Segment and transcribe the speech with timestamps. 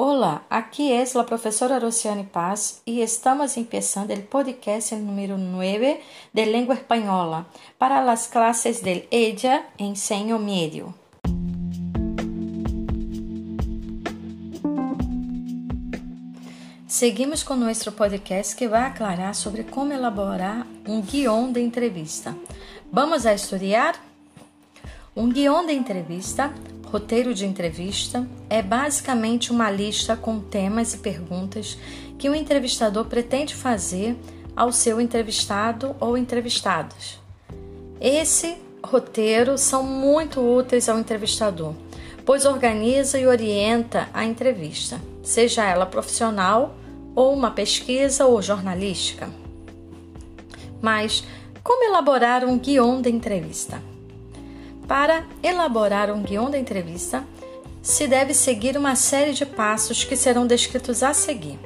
[0.00, 6.00] Olá, aqui é a professora Rociane Paz e estamos começando o podcast número 9
[6.32, 7.44] de língua espanhola
[7.80, 10.94] para as classes del EJA Ensino Médio.
[16.86, 22.36] Seguimos com nosso podcast que vai aclarar sobre como elaborar um guião de entrevista.
[22.92, 24.00] Vamos a estudar?
[25.16, 26.54] Um guião de entrevista
[26.90, 31.76] Roteiro de entrevista é basicamente uma lista com temas e perguntas
[32.18, 34.16] que o entrevistador pretende fazer
[34.56, 37.20] ao seu entrevistado ou entrevistados.
[38.00, 41.74] Esse roteiro são muito úteis ao entrevistador,
[42.24, 46.74] pois organiza e orienta a entrevista, seja ela profissional
[47.14, 49.28] ou uma pesquisa ou jornalística.
[50.80, 51.22] Mas
[51.62, 53.78] como elaborar um guião de entrevista?
[54.88, 57.22] Para elaborar um guião da entrevista,
[57.82, 61.58] se deve seguir uma série de passos que serão descritos a seguir.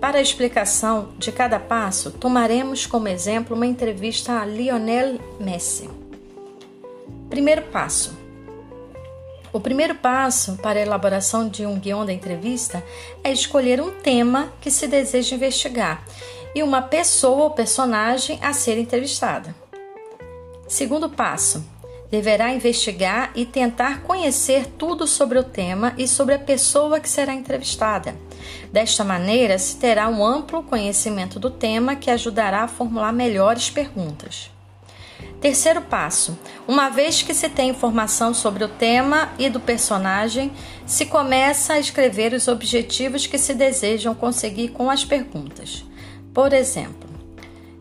[0.00, 5.88] Para a explicação de cada passo, tomaremos como exemplo uma entrevista a Lionel Messi.
[7.30, 8.18] Primeiro passo:
[9.52, 12.84] o primeiro passo para a elaboração de um guião da entrevista
[13.22, 16.04] é escolher um tema que se deseja investigar
[16.54, 19.54] e uma pessoa ou personagem a ser entrevistada.
[20.66, 21.64] Segundo passo:
[22.10, 27.34] deverá investigar e tentar conhecer tudo sobre o tema e sobre a pessoa que será
[27.34, 28.16] entrevistada.
[28.72, 34.50] Desta maneira, se terá um amplo conhecimento do tema que ajudará a formular melhores perguntas.
[35.40, 40.52] Terceiro passo: uma vez que se tem informação sobre o tema e do personagem,
[40.86, 45.84] se começa a escrever os objetivos que se desejam conseguir com as perguntas.
[46.32, 47.08] Por exemplo,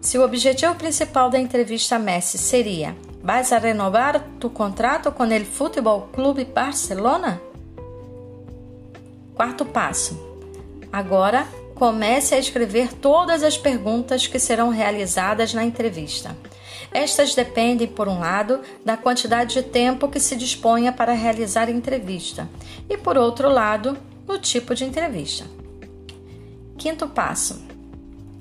[0.02, 2.96] se o objetivo principal da entrevista Messi seria
[3.28, 7.42] ¿Vas a renovar tu contrato com o Futebol Clube Barcelona?
[9.36, 10.18] Quarto passo.
[10.94, 16.38] Agora comece a escrever todas as perguntas que serão realizadas na entrevista.
[16.94, 21.72] Estas dependem, por um lado, da quantidade de tempo que se disponha para realizar a
[21.72, 22.48] entrevista,
[22.90, 25.44] e por outro lado, no tipo de entrevista.
[26.78, 27.62] Quinto passo.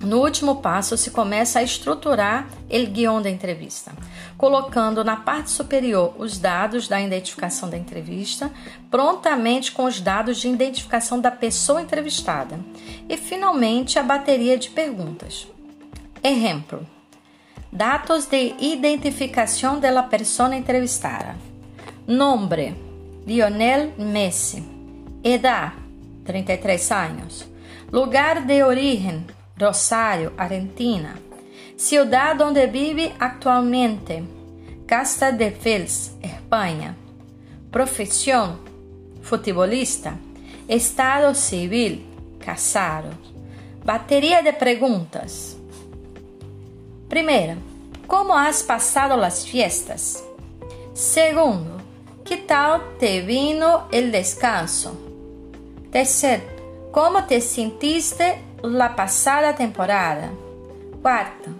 [0.00, 3.92] No último passo, se começa a estruturar o guião da entrevista,
[4.36, 8.50] colocando na parte superior os dados da identificação da entrevista,
[8.90, 12.60] prontamente com os dados de identificação da pessoa entrevistada,
[13.08, 15.46] e finalmente a bateria de perguntas.
[16.22, 16.86] Exemplo:
[17.72, 21.36] Dados de identificação da pessoa entrevistada.
[22.06, 22.76] Nombre:
[23.26, 24.62] Lionel Messi.
[25.24, 25.72] Edad:
[26.24, 27.48] 33 anos.
[27.90, 29.24] Lugar de origem:
[29.58, 31.18] Rosario, Argentina.
[31.76, 34.22] Ciudad donde vive actualmente.
[34.86, 36.94] Casta de Fels, España.
[37.70, 38.58] Profesión,
[39.22, 40.16] futebolista.
[40.68, 42.06] Estado civil,
[42.38, 43.10] casado.
[43.84, 45.56] Bateria de perguntas.
[47.08, 47.56] Primeira,
[48.06, 50.22] como has passado as fiestas?
[50.92, 51.80] Segundo,
[52.24, 54.96] que tal te vino el descanso?
[55.90, 56.44] Terceiro,
[56.92, 60.30] como te sentiste la pasada temporada.
[61.02, 61.50] Quarta,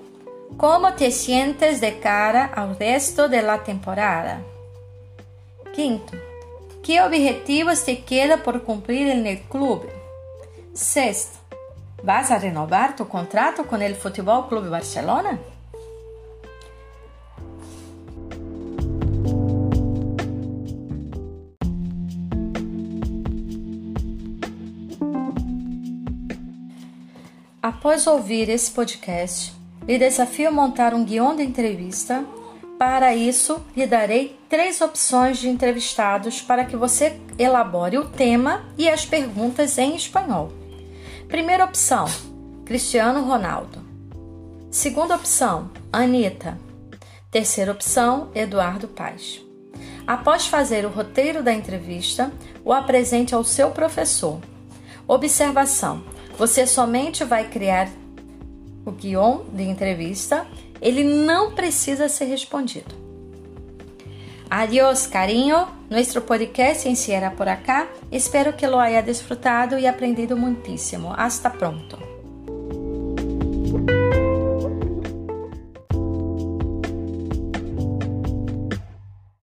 [0.56, 4.43] como te sientes de cara ao resto de la temporada?
[5.75, 6.15] Quinto,
[6.83, 9.89] que objetivos te queda por cumprir en el?
[10.72, 11.39] Sexto,
[12.03, 15.39] vas a renovar tu contrato con el Futebol Clube Barcelona?
[27.66, 29.53] Após ouvir esse podcast,
[29.88, 32.25] lhe desafio a montar um guião de entrevista.
[32.78, 38.88] Para isso, lhe darei três opções de entrevistados para que você elabore o tema e
[38.88, 40.53] as perguntas em espanhol.
[41.27, 42.06] Primeira opção:
[42.65, 43.84] Cristiano Ronaldo.
[44.71, 46.56] Segunda opção: Anitta.
[47.33, 49.44] Terceira opção: Eduardo Paz.
[50.06, 52.30] Após fazer o roteiro da entrevista,
[52.65, 54.41] o apresente ao seu professor.
[55.09, 56.04] Observação:
[56.38, 57.88] você somente vai criar
[58.84, 60.47] o guion de entrevista,
[60.80, 62.94] ele não precisa ser respondido.
[64.48, 65.66] Adiós, carinho.
[65.91, 67.88] Nuestro podcast encierra por acá.
[68.12, 71.12] Espero que lo haya disfrutado y aprendido muchísimo.
[71.16, 72.16] Hasta pronto.